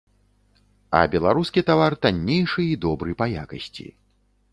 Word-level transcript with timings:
А 0.99 1.01
беларускі 1.15 1.63
тавар 1.67 1.95
таннейшы 2.05 2.65
і 2.73 2.79
добры 2.87 3.11
па 3.21 3.25
якасці. 3.43 3.87